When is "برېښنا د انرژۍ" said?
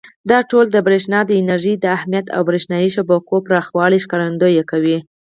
0.87-1.75